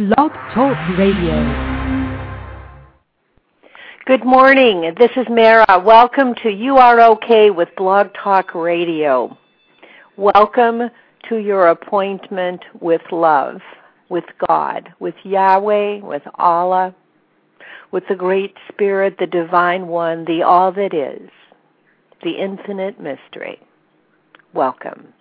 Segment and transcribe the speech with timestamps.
[0.00, 1.36] Blog Talk Radio.
[4.06, 4.94] Good morning.
[4.98, 5.78] This is Mara.
[5.84, 9.36] Welcome to You Are Okay with Blog Talk Radio.
[10.16, 10.88] Welcome
[11.28, 13.60] to your appointment with love,
[14.08, 16.94] with God, with Yahweh, with Allah,
[17.92, 21.28] with the Great Spirit, the Divine One, the All That Is,
[22.22, 23.60] the Infinite Mystery.
[24.54, 25.12] Welcome.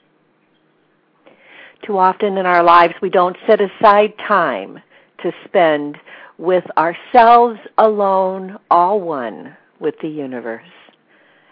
[1.85, 4.79] Too often in our lives, we don't set aside time
[5.23, 5.97] to spend
[6.37, 10.63] with ourselves alone, all one with the universe.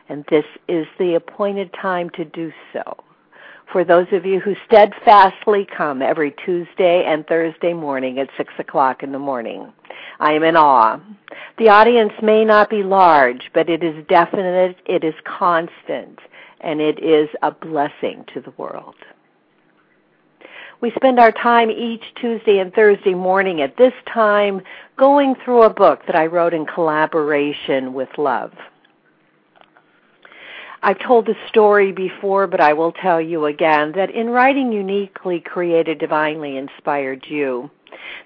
[0.09, 2.97] And this is the appointed time to do so.
[3.71, 9.03] For those of you who steadfastly come every Tuesday and Thursday morning at 6 o'clock
[9.03, 9.73] in the morning,
[10.19, 10.99] I am in awe.
[11.57, 16.19] The audience may not be large, but it is definite, it is constant,
[16.61, 18.95] and it is a blessing to the world.
[20.79, 24.61] We spend our time each Tuesday and Thursday morning at this time
[24.95, 28.51] going through a book that I wrote in collaboration with Love.
[30.83, 35.39] I've told the story before, but I will tell you again that in writing Uniquely
[35.39, 37.71] Created, Divinely Inspired You,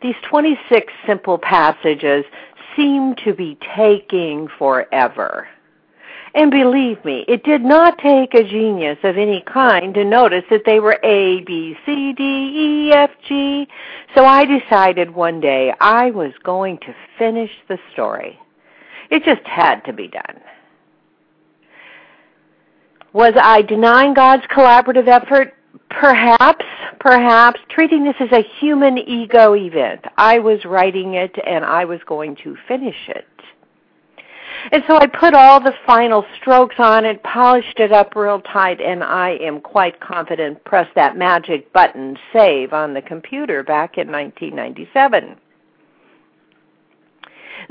[0.02, 2.25] these 26 simple passages
[2.75, 5.47] seem to be taking forever.
[6.34, 10.64] And believe me, it did not take a genius of any kind to notice that
[10.66, 13.68] they were A, B, C, D, E, F, G.
[14.16, 18.40] So I decided one day I was going to finish the story.
[19.09, 20.40] It just had to be done.
[23.12, 25.54] Was I denying God's collaborative effort?
[25.90, 26.66] Perhaps,
[27.02, 30.06] perhaps, treating this as a human ego event.
[30.16, 33.28] I was writing it and I was going to finish it.
[34.72, 38.80] And so I put all the final strokes on it, polished it up real tight,
[38.80, 44.12] and I am quite confident pressed that magic button save on the computer back in
[44.12, 45.36] 1997.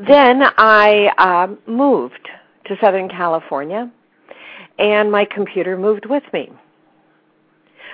[0.06, 2.28] Then I uh, moved
[2.66, 3.90] to Southern California,
[4.78, 6.50] and my computer moved with me.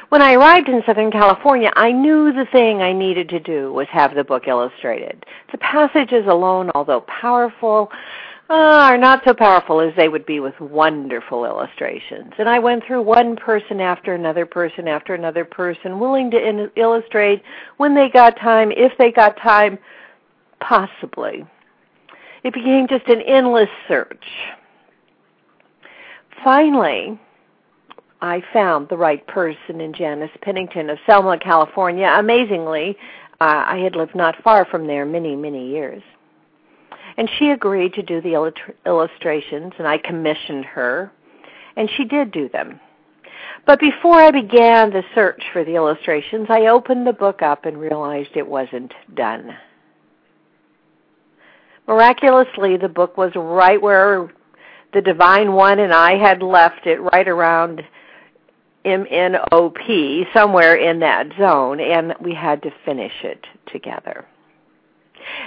[0.08, 3.88] When I arrived in Southern California, I knew the thing I needed to do was
[3.90, 5.26] have the book illustrated.
[5.50, 7.90] The passages alone, although powerful,
[8.48, 12.32] are not so powerful as they would be with wonderful illustrations.
[12.38, 16.70] And I went through one person after another person after another person, willing to in-
[16.76, 17.42] illustrate
[17.76, 19.78] when they got time, if they got time,
[20.60, 21.44] possibly.
[22.44, 24.24] It became just an endless search.
[26.44, 27.18] Finally,
[28.20, 32.14] I found the right person in Janice Pennington of Selma, California.
[32.16, 32.96] Amazingly,
[33.40, 36.02] uh, I had lived not far from there many, many years.
[37.16, 38.52] And she agreed to do the
[38.84, 41.10] illustrations, and I commissioned her,
[41.76, 42.80] and she did do them.
[43.64, 47.78] But before I began the search for the illustrations, I opened the book up and
[47.78, 49.56] realized it wasn't done.
[51.88, 54.30] Miraculously, the book was right where
[54.92, 57.82] the Divine One and I had left it, right around
[58.84, 64.24] MNOP, somewhere in that zone, and we had to finish it together.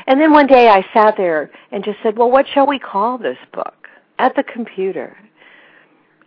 [0.07, 3.17] And then one day I sat there and just said, well, what shall we call
[3.17, 3.87] this book?
[4.17, 5.17] At the computer.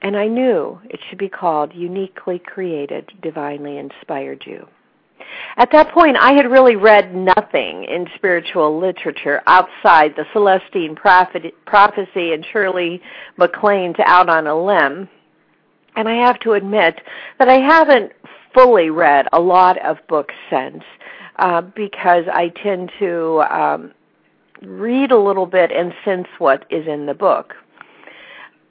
[0.02, 4.66] And I knew it should be called Uniquely Created, Divinely Inspired You.
[5.56, 12.32] At that point, I had really read nothing in spiritual literature outside the Celestine Prophecy
[12.32, 13.00] and Shirley
[13.36, 15.08] MacLaine's Out on a Limb.
[15.94, 17.00] And I have to admit
[17.38, 18.12] that I haven't
[18.54, 20.82] fully read a lot of books since
[21.42, 23.92] uh, because I tend to um,
[24.62, 27.54] read a little bit and sense what is in the book.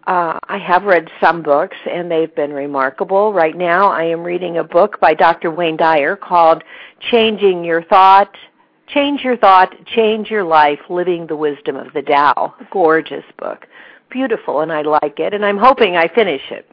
[0.08, 3.34] Uh, I have read some books and they've been remarkable.
[3.34, 5.52] Right now, I am reading a book by Dr.
[5.52, 6.64] Wayne Dyer called
[7.12, 8.36] "Changing Your Thought."
[8.88, 12.54] Change your thought, change your life, living the wisdom of the Tao.
[12.72, 13.66] Gorgeous book.
[14.10, 16.70] Beautiful, and I like it, and I'm hoping I finish it.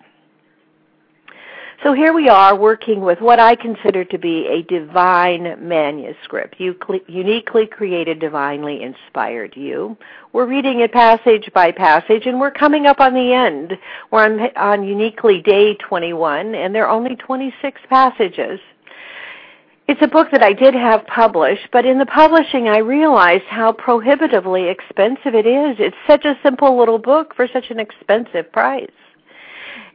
[1.85, 7.67] So here we are working with what I consider to be a divine manuscript, uniquely
[7.69, 9.97] created, divinely inspired you.
[10.33, 13.79] We're reading it passage by passage, and we're coming up on the end.
[14.11, 18.59] We're on, on uniquely day 21, and there are only 26 passages.
[19.87, 23.71] It's a book that I did have published, but in the publishing I realized how
[23.71, 25.77] prohibitively expensive it is.
[25.79, 28.91] It's such a simple little book for such an expensive price.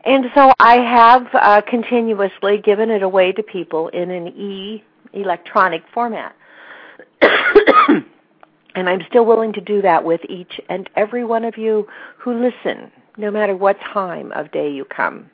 [0.05, 4.83] And so I have uh, continuously given it away to people in an e
[5.13, 6.35] electronic format.
[7.21, 12.33] and I'm still willing to do that with each and every one of you who
[12.33, 15.29] listen, no matter what time of day you come.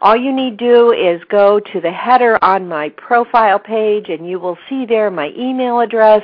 [0.00, 4.38] All you need do is go to the header on my profile page and you
[4.38, 6.22] will see there my email address.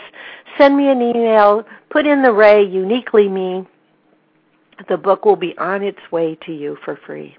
[0.56, 3.66] Send me an email, put in the Ray Uniquely Me.
[4.88, 7.36] The book will be on its way to you for free.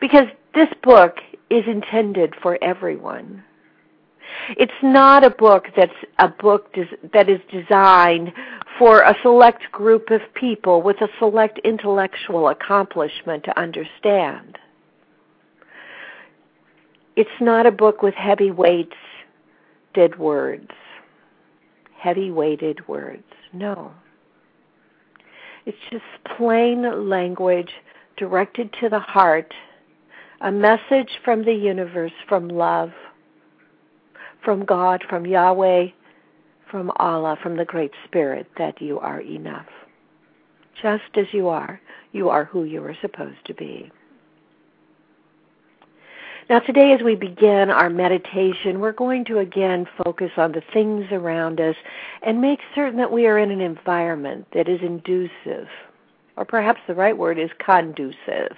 [0.00, 1.16] Because this book
[1.50, 3.44] is intended for everyone.
[4.56, 8.32] It's not a book that's a book des- that is designed
[8.78, 14.58] for a select group of people with a select intellectual accomplishment to understand.
[17.16, 18.96] It's not a book with heavy weights,
[19.94, 20.70] dead words,
[21.96, 23.22] heavy weighted words.
[23.52, 23.92] No.
[25.66, 26.04] It's just
[26.36, 27.70] plain language
[28.16, 29.52] directed to the heart,
[30.40, 32.92] a message from the universe, from love,
[34.44, 35.86] from God, from Yahweh,
[36.70, 39.68] from Allah, from the Great Spirit, that you are enough.
[40.82, 41.80] Just as you are,
[42.12, 43.90] you are who you are supposed to be.
[46.50, 51.06] Now, today, as we begin our meditation, we're going to again focus on the things
[51.10, 51.74] around us
[52.22, 55.68] and make certain that we are in an environment that is inducive,
[56.36, 58.56] or perhaps the right word is conducive,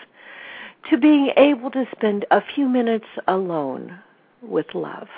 [0.90, 3.96] to being able to spend a few minutes alone
[4.42, 5.08] with love.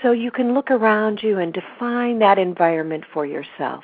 [0.00, 3.82] So you can look around you and define that environment for yourself.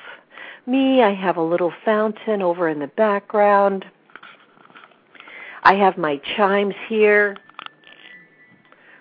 [0.65, 3.85] Me, I have a little fountain over in the background.
[5.63, 7.37] I have my chimes here,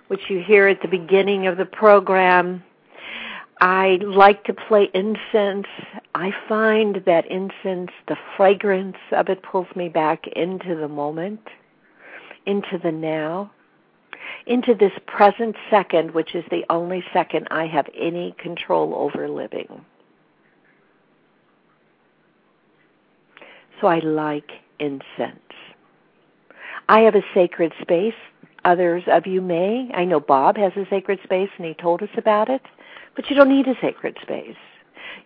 [0.09, 2.63] which you hear at the beginning of the program.
[3.61, 5.67] I like to play incense.
[6.15, 11.41] I find that incense, the fragrance of it pulls me back into the moment,
[12.47, 13.51] into the now,
[14.47, 19.85] into this present second, which is the only second I have any control over living.
[23.81, 25.48] So I like incense.
[26.89, 28.15] I have a sacred space.
[28.65, 29.91] Others of you may.
[29.95, 32.63] I know Bob has a sacred space and he told us about it.
[33.15, 34.57] But you don't need a sacred space.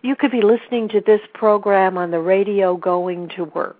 [0.01, 3.77] You could be listening to this program on the radio going to work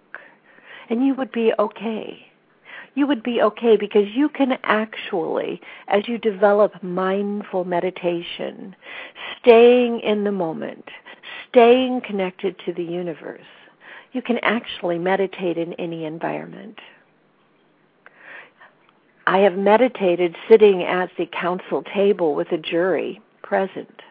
[0.90, 2.28] and you would be okay.
[2.96, 8.76] You would be okay because you can actually, as you develop mindful meditation,
[9.40, 10.90] staying in the moment,
[11.50, 13.42] staying connected to the universe,
[14.12, 16.80] you can actually meditate in any environment.
[19.26, 24.02] I have meditated sitting at the council table with a jury present,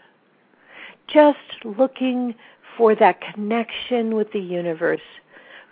[1.06, 2.34] just looking
[2.76, 5.00] for that connection with the universe,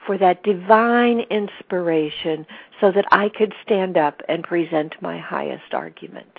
[0.07, 2.47] for that divine inspiration,
[2.81, 6.39] so that I could stand up and present my highest argument.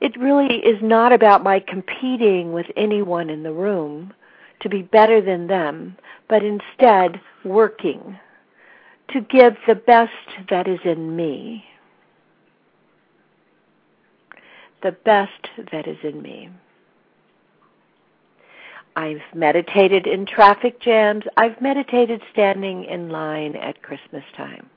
[0.00, 4.12] It really is not about my competing with anyone in the room
[4.60, 5.96] to be better than them,
[6.28, 8.18] but instead working
[9.12, 10.12] to give the best
[10.50, 11.64] that is in me.
[14.82, 16.50] The best that is in me.
[18.96, 21.24] I've meditated in traffic jams.
[21.36, 24.68] I've meditated standing in line at Christmas time.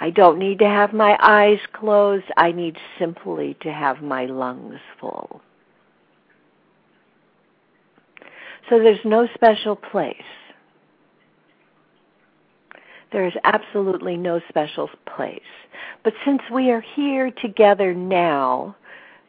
[0.00, 2.24] I don't need to have my eyes closed.
[2.36, 5.42] I need simply to have my lungs full.
[8.68, 10.16] So there's no special place
[13.12, 15.40] there is absolutely no special place.
[16.04, 18.76] But since we are here together now,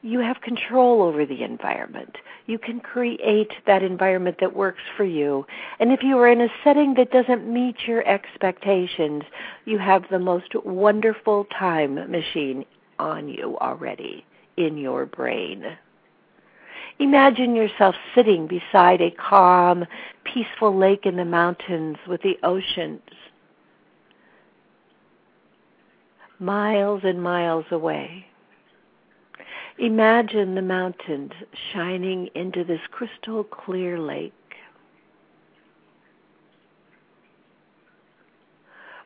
[0.03, 2.17] you have control over the environment.
[2.47, 5.45] You can create that environment that works for you.
[5.79, 9.23] And if you are in a setting that doesn't meet your expectations,
[9.65, 12.65] you have the most wonderful time machine
[12.97, 14.25] on you already
[14.57, 15.77] in your brain.
[17.00, 19.85] Imagine yourself sitting beside a calm,
[20.23, 23.01] peaceful lake in the mountains with the oceans
[26.41, 28.25] miles and miles away.
[29.77, 31.31] Imagine the mountains
[31.71, 34.33] shining into this crystal clear lake.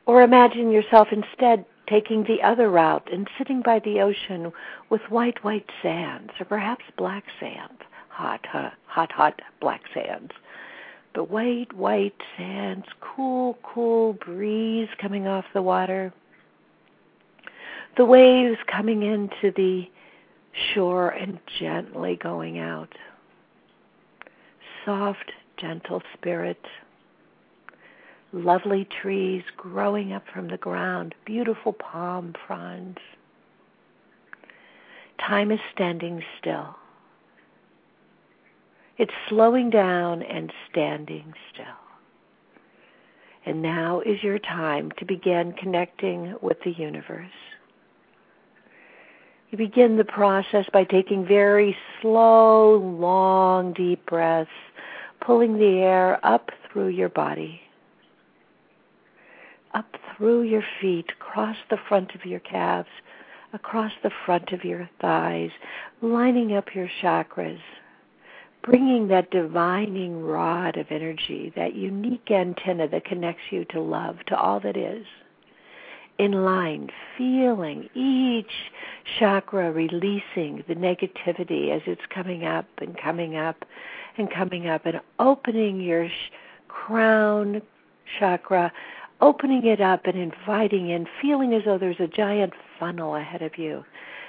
[0.06, 4.52] Or imagine yourself instead taking the other route and sitting by the ocean
[4.90, 10.32] with white, white sands, or perhaps black sands, hot, hot, hot, hot black sands.
[11.14, 16.14] But white, white sands, cool, cool breeze coming off the water
[17.98, 19.90] the waves coming into the
[20.74, 22.94] shore and gently going out.
[24.86, 26.64] Soft, gentle spirit.
[28.34, 32.98] Lovely trees growing up from the ground, beautiful palm fronds.
[35.26, 36.76] Time is standing still.
[38.98, 41.66] It's slowing down and standing still.
[43.46, 47.30] And now is your time to begin connecting with the universe.
[49.52, 54.50] You begin the process by taking very slow, long, deep breaths,
[55.22, 57.62] pulling the air up through your body,
[59.74, 62.90] up through your feet, across the front of your calves,
[63.54, 65.52] across the front of your thighs,
[66.02, 67.62] lining up your chakras,
[68.64, 74.36] bringing that divining rod of energy, that unique antenna that connects you to love, to
[74.36, 75.06] all that is
[76.18, 78.72] in line, feeling each
[79.20, 83.66] chakra releasing the negativity as it's coming up and coming up
[84.18, 86.32] and coming up, and opening your sh-
[86.70, 87.62] crown
[88.18, 88.72] chakra,
[89.20, 93.58] opening it up and inviting in, feeling as though there's a giant funnel ahead of
[93.58, 93.84] you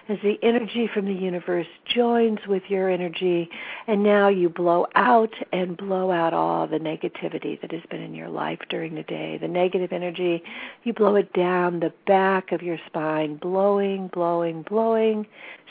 [0.09, 3.51] as the energy from the universe joins with your energy,
[3.87, 8.15] and now you blow out and blow out all the negativity that has been in
[8.15, 9.39] your life during the day.
[9.39, 10.43] The negative energy,
[10.85, 15.27] you blow it down the back of your spine, blowing, blowing, blowing,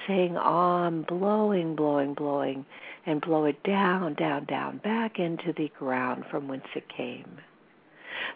[0.07, 2.65] saying ah, Om, blowing, blowing, blowing,
[3.05, 7.37] and blow it down, down, down, back into the ground from whence it came.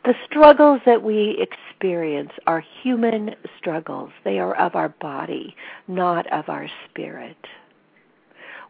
[0.05, 4.12] The struggles that we experience are human struggles.
[4.24, 5.55] They are of our body,
[5.88, 7.38] not of our spirit.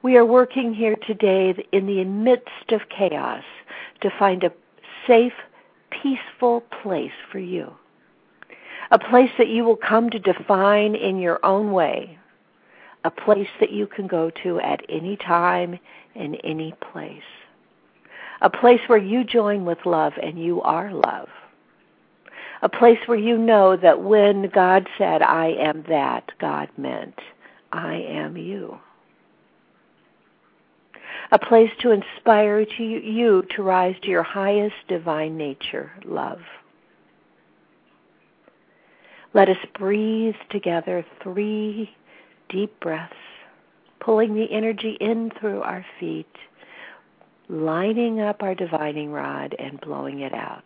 [0.01, 3.43] We are working here today in the midst of chaos
[4.01, 4.51] to find a
[5.07, 5.33] safe,
[5.91, 7.73] peaceful place for you.
[8.91, 12.17] A place that you will come to define in your own way.
[13.03, 15.79] A place that you can go to at any time
[16.15, 17.21] in any place
[18.41, 21.27] a place where you join with love and you are love.
[22.62, 27.19] A place where you know that when God said, I am that, God meant,
[27.72, 28.77] I am you.
[31.31, 36.39] A place to inspire to you to rise to your highest divine nature, love.
[39.34, 41.91] Let us breathe together three
[42.50, 43.13] deep breaths,
[44.00, 46.36] pulling the energy in through our feet
[47.50, 50.63] lining up our divining rod and blowing it out.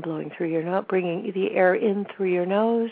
[0.00, 2.90] Blowing through your nose, bringing the air in through your nose.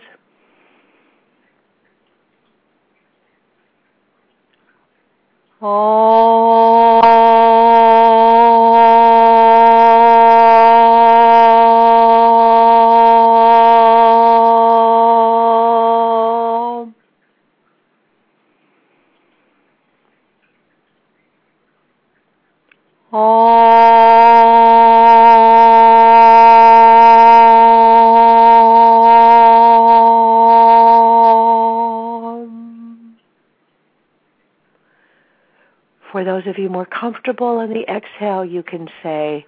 [36.28, 39.46] Those of you more comfortable on the exhale, you can say,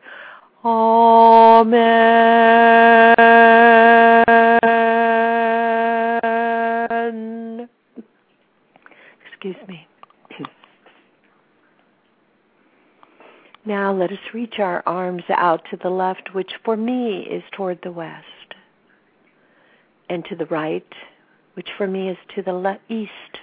[0.64, 1.68] Amen.
[9.30, 9.86] Excuse me.
[13.66, 17.80] Now let us reach our arms out to the left, which for me is toward
[17.82, 18.24] the west,
[20.08, 20.92] and to the right,
[21.54, 23.38] which for me is to the le- east.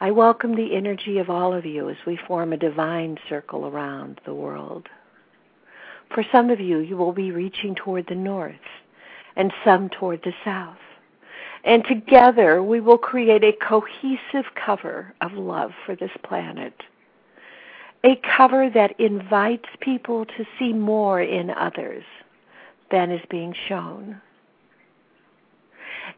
[0.00, 4.20] I welcome the energy of all of you as we form a divine circle around
[4.24, 4.88] the world.
[6.12, 8.54] For some of you, you will be reaching toward the north
[9.36, 10.78] and some toward the south.
[11.62, 16.74] And together we will create a cohesive cover of love for this planet.
[18.02, 22.04] A cover that invites people to see more in others
[22.90, 24.20] than is being shown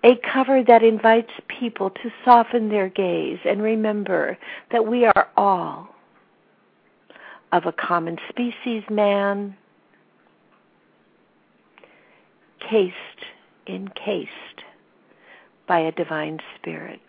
[0.05, 4.38] a cover that invites people to soften their gaze and remember
[4.71, 5.88] that we are all
[7.52, 9.57] of a common species, man,
[12.69, 12.95] cased,
[13.66, 14.31] encased
[15.66, 17.00] by a divine spirit.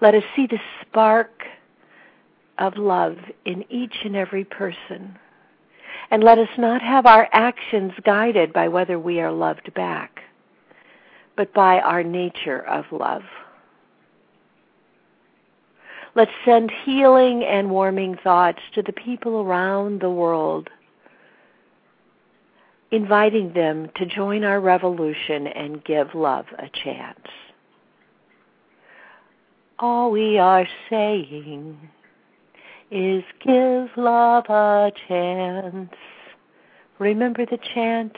[0.00, 1.44] Let us see the spark
[2.58, 5.18] of love in each and every person
[6.10, 10.20] and let us not have our actions guided by whether we are loved back,
[11.36, 13.22] but by our nature of love.
[16.14, 20.68] Let's send healing and warming thoughts to the people around the world,
[22.90, 27.28] inviting them to join our revolution and give love a chance.
[29.78, 31.78] All we are saying
[32.90, 35.90] is give love a chance.
[36.98, 38.16] Remember the chant?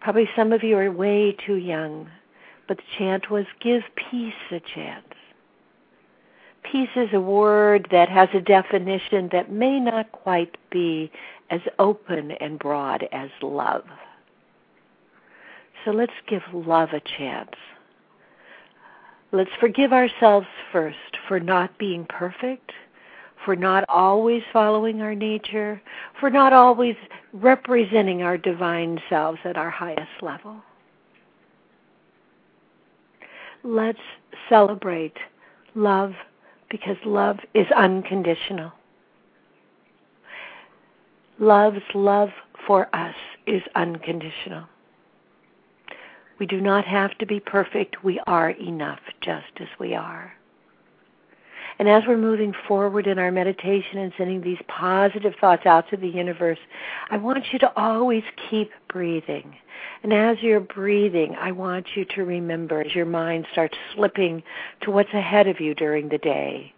[0.00, 2.08] Probably some of you are way too young,
[2.68, 5.04] but the chant was give peace a chance.
[6.62, 11.10] Peace is a word that has a definition that may not quite be
[11.50, 13.84] as open and broad as love.
[15.84, 17.54] So let's give love a chance.
[19.32, 22.72] Let's forgive ourselves first for not being perfect,
[23.44, 25.80] for not always following our nature,
[26.18, 26.96] for not always
[27.32, 30.56] representing our divine selves at our highest level.
[33.64, 33.98] Let's
[34.48, 35.16] celebrate
[35.74, 36.12] love
[36.70, 38.72] because love is unconditional.
[41.38, 42.30] Love's love
[42.66, 43.14] for us
[43.46, 44.64] is unconditional.
[46.38, 48.04] We do not have to be perfect.
[48.04, 50.32] We are enough just as we are.
[51.78, 55.96] And as we're moving forward in our meditation and sending these positive thoughts out to
[55.96, 56.58] the universe,
[57.10, 59.56] I want you to always keep breathing.
[60.02, 64.42] And as you're breathing, I want you to remember as your mind starts slipping
[64.80, 66.72] to what's ahead of you during the day,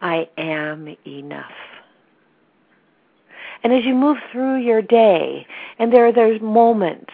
[0.00, 1.52] I am enough.
[3.62, 5.46] And as you move through your day,
[5.78, 7.12] and there are those moments,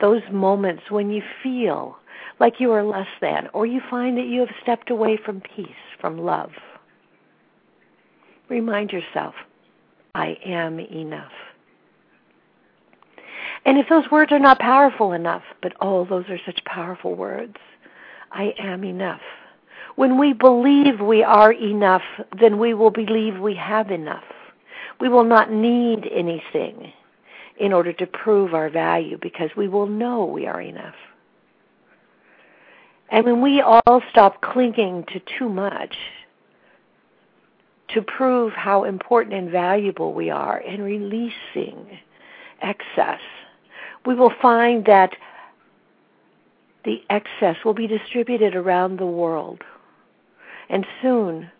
[0.00, 1.96] those moments when you feel
[2.38, 5.68] like you are less than, or you find that you have stepped away from peace,
[6.00, 6.50] from love.
[8.48, 9.34] Remind yourself,
[10.14, 11.32] I am enough.
[13.64, 17.56] And if those words are not powerful enough, but oh, those are such powerful words,
[18.32, 19.20] I am enough.
[19.96, 22.02] When we believe we are enough,
[22.40, 24.24] then we will believe we have enough.
[25.00, 26.92] We will not need anything
[27.58, 30.94] in order to prove our value because we will know we are enough.
[33.10, 35.96] And when we all stop clinging to too much
[37.88, 41.98] to prove how important and valuable we are and releasing
[42.62, 43.20] excess,
[44.06, 45.16] we will find that
[46.84, 49.62] the excess will be distributed around the world.
[50.68, 51.50] And soon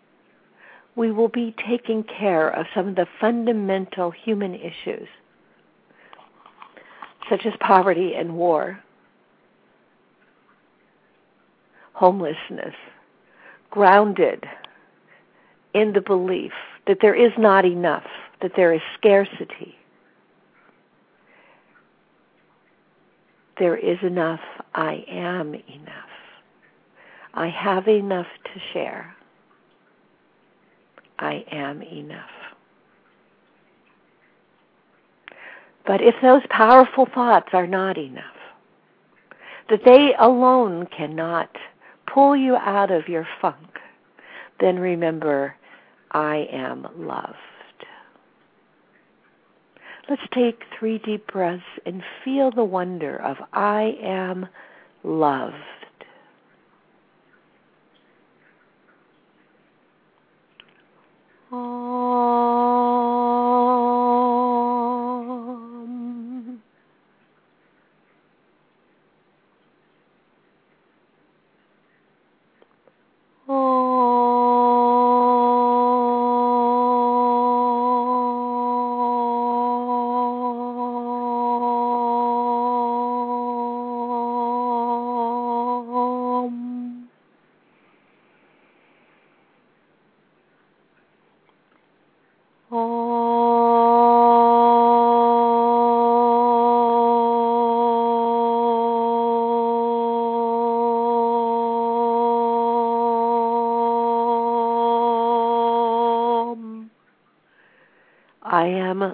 [0.94, 5.08] we will be taking care of some of the fundamental human issues,
[7.28, 8.80] such as poverty and war
[11.92, 12.74] homelessness,
[13.70, 14.44] grounded
[15.74, 16.52] in the belief
[16.86, 18.06] that there is not enough,
[18.42, 19.76] that there is scarcity.
[23.58, 24.40] There is enough.
[24.74, 26.10] I am enough.
[27.34, 29.14] I have enough to share.
[31.18, 32.30] I am enough.
[35.86, 38.24] But if those powerful thoughts are not enough,
[39.68, 41.50] that they alone cannot
[42.12, 43.78] pull you out of your funk,
[44.60, 45.54] then remember,
[46.12, 47.36] I am loved.
[50.08, 54.48] Let's take three deep breaths and feel the wonder of I am
[55.04, 55.54] loved.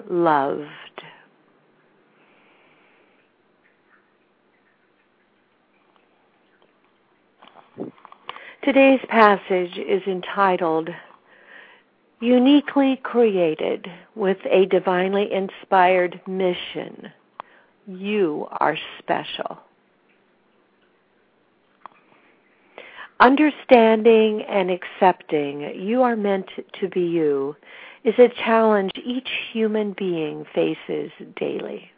[0.09, 0.67] Loved.
[8.63, 10.89] Today's passage is entitled
[12.19, 17.13] Uniquely Created with a Divinely Inspired Mission.
[17.87, 19.59] You are special.
[23.19, 26.49] Understanding and accepting you are meant
[26.81, 27.55] to be you
[28.07, 31.91] is a challenge each human being faces daily.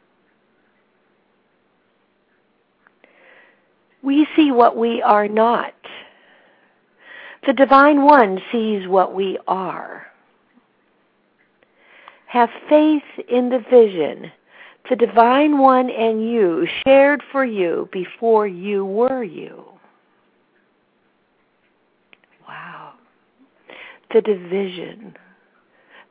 [4.01, 5.73] We see what we are not.
[7.45, 10.07] The Divine One sees what we are.
[12.25, 14.31] Have faith in the vision
[14.89, 19.63] the Divine One and you shared for you before you were you.
[22.47, 22.93] Wow.
[24.11, 25.15] The division,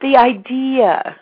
[0.01, 1.17] the idea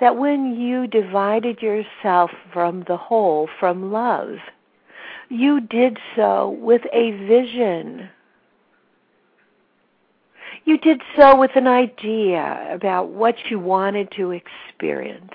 [0.00, 4.36] that when you divided yourself from the whole, from love,
[5.28, 8.08] you did so with a vision.
[10.64, 15.30] You did so with an idea about what you wanted to experience,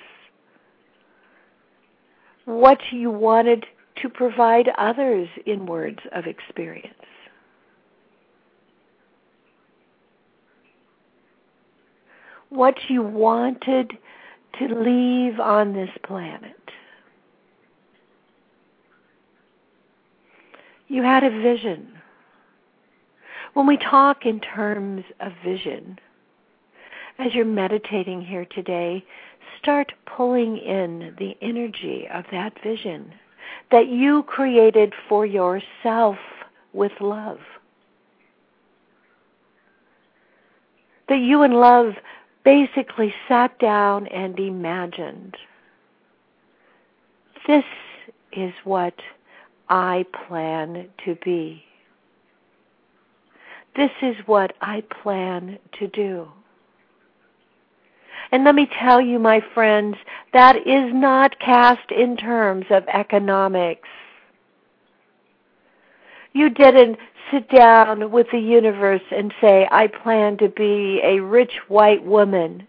[2.46, 3.66] what you wanted
[4.02, 6.94] to provide others in words of experience.
[12.56, 13.98] What you wanted
[14.60, 16.56] to leave on this planet.
[20.88, 21.92] You had a vision.
[23.54, 26.00] When we talk in terms of vision,
[27.20, 29.04] as you're meditating here today,
[29.60, 33.14] start pulling in the energy of that vision
[33.72, 36.18] that you created for yourself
[36.72, 37.40] with love.
[41.10, 41.96] That you and love
[42.46, 45.36] basically sat down and imagined.
[47.48, 47.66] This
[48.32, 48.94] is what
[49.68, 51.64] I plan to be.
[53.76, 56.30] This is what I plan to do.
[58.32, 59.98] And let me tell you, my friends,
[60.34, 63.90] that is not cast in terms of economics.
[66.36, 66.98] You didn't
[67.32, 72.68] sit down with the universe and say, I plan to be a rich white woman.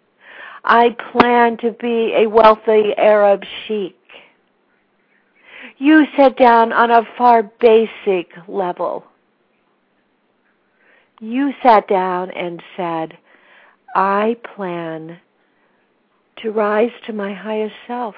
[0.64, 3.98] I plan to be a wealthy Arab sheik.
[5.79, 9.05] You sat down on a far basic level.
[11.20, 13.18] You sat down and said,
[13.96, 15.18] I plan
[16.37, 18.14] to rise to my highest self.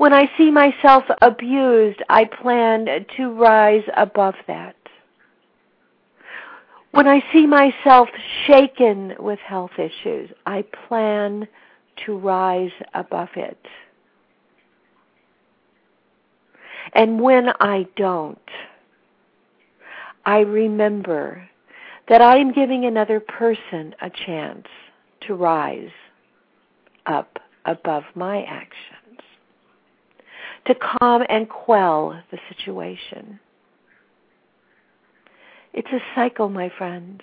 [0.00, 2.86] When I see myself abused, I plan
[3.18, 4.74] to rise above that.
[6.92, 8.08] When I see myself
[8.46, 11.46] shaken with health issues, I plan
[12.06, 13.58] to rise above it.
[16.94, 18.38] And when I don't,
[20.24, 21.46] I remember
[22.08, 24.66] that I am giving another person a chance
[25.26, 25.92] to rise
[27.04, 28.99] up above my actions
[30.66, 33.40] to calm and quell the situation.
[35.72, 37.20] It's a cycle, my friends.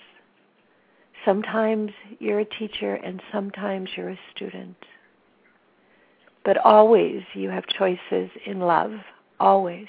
[1.24, 4.76] Sometimes you're a teacher and sometimes you're a student.
[6.44, 8.92] But always you have choices in love,
[9.38, 9.88] always.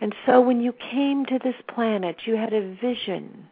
[0.00, 3.48] And so when you came to this planet, you had a vision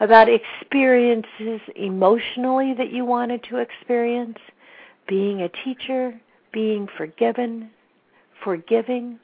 [0.00, 4.38] about experiences emotionally that you wanted to experience
[5.06, 6.18] being a teacher,
[6.52, 7.70] being forgiven,
[8.42, 9.18] forgiving.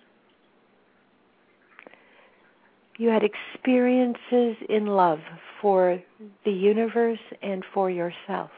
[2.98, 5.20] You had experiences in love
[5.60, 6.02] for
[6.44, 8.50] the universe and for yourself.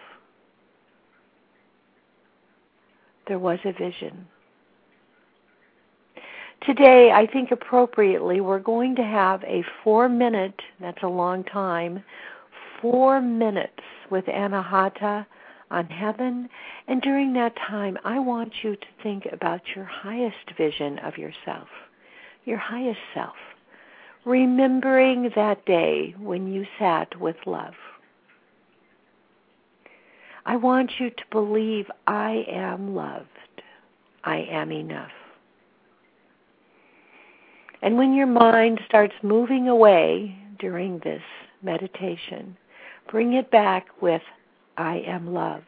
[3.28, 4.26] There was a vision.
[6.66, 12.04] Today, I think appropriately, we're going to have a four minute, that's a long time,
[12.80, 15.26] four minutes with Anahata
[15.72, 16.48] on heaven.
[16.86, 21.68] And during that time, I want you to think about your highest vision of yourself,
[22.44, 23.34] your highest self,
[24.24, 27.74] remembering that day when you sat with love.
[30.44, 33.26] I want you to believe I am loved.
[34.24, 35.10] I am enough.
[37.80, 41.22] And when your mind starts moving away during this
[41.62, 42.56] meditation,
[43.10, 44.22] bring it back with
[44.76, 45.64] I am loved.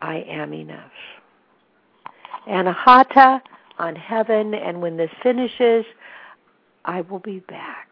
[0.00, 0.90] I am enough.
[2.48, 3.40] Anahata
[3.78, 5.84] on heaven, and when this finishes,
[6.84, 7.91] I will be back.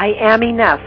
[0.00, 0.80] I am enough.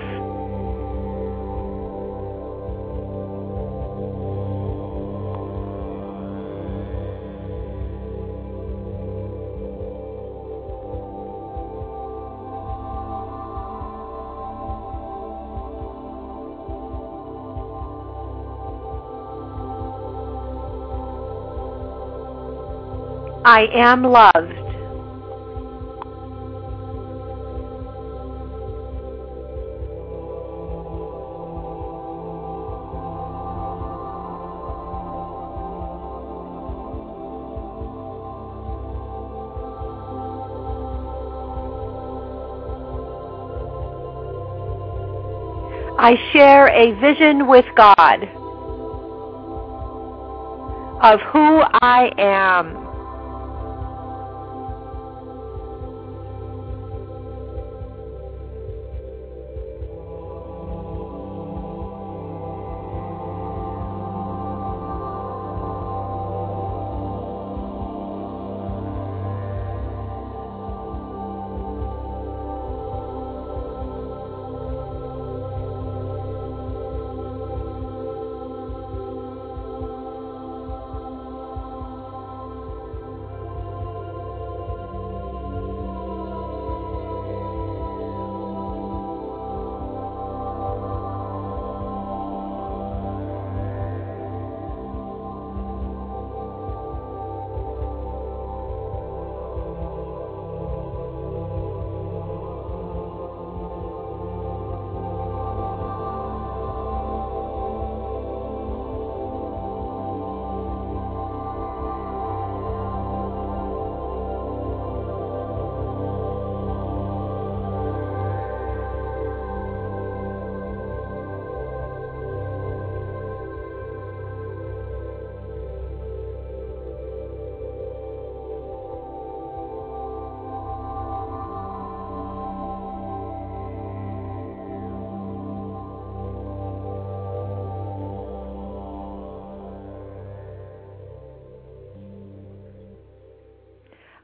[23.46, 24.63] I am loved.
[46.06, 48.24] I share a vision with God
[51.02, 52.83] of who I am.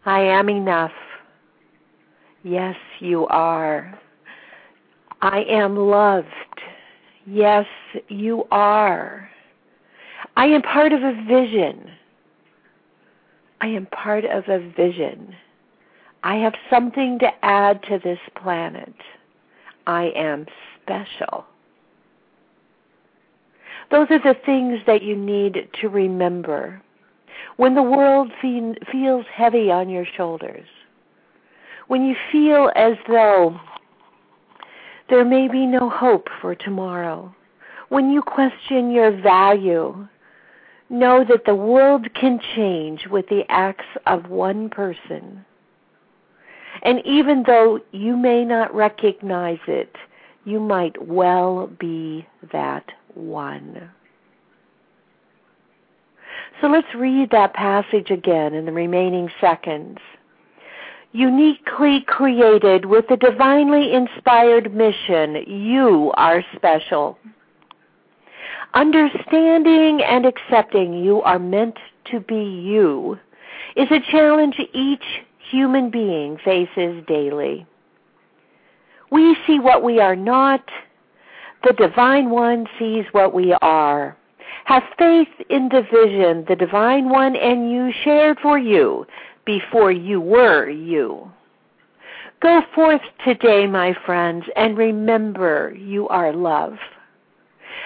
[0.09, 0.91] I am enough.
[2.41, 3.93] Yes, you are.
[5.21, 6.27] I am loved.
[7.27, 7.67] Yes,
[8.07, 9.29] you are.
[10.35, 11.91] I am part of a vision.
[13.61, 15.35] I am part of a vision.
[16.23, 18.95] I have something to add to this planet.
[19.85, 20.47] I am
[20.81, 21.45] special.
[23.91, 26.81] Those are the things that you need to remember
[27.57, 30.67] when the world fe- feels heavy on your shoulders,
[31.87, 33.59] when you feel as though
[35.09, 37.33] there may be no hope for tomorrow,
[37.89, 40.07] when you question your value,
[40.89, 45.45] know that the world can change with the acts of one person.
[46.83, 49.95] And even though you may not recognize it,
[50.45, 53.89] you might well be that one.
[56.61, 59.99] So let's read that passage again in the remaining seconds.
[61.11, 67.17] Uniquely created with a divinely inspired mission, you are special.
[68.73, 71.77] Understanding and accepting you are meant
[72.11, 73.17] to be you
[73.75, 75.03] is a challenge each
[75.49, 77.65] human being faces daily.
[79.11, 80.63] We see what we are not,
[81.63, 84.15] the Divine One sees what we are.
[84.69, 89.07] Have faith in the vision the Divine One and you shared for you
[89.43, 91.31] before you were you.
[92.39, 96.77] Go forth today, my friends, and remember you are love.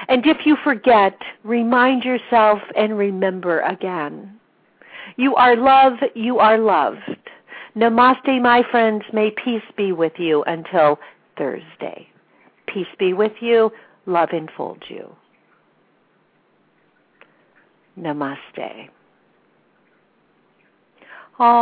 [0.10, 4.38] And if you forget, remind yourself and remember again.
[5.16, 7.30] You are love, you are loved.
[7.78, 9.06] Namaste, my friends.
[9.14, 11.00] May peace be with you until
[11.38, 12.10] Thursday.
[12.68, 13.72] Peace be with you.
[14.06, 15.16] Love enfolds you.
[17.96, 18.90] Namaste.
[21.38, 21.54] Om.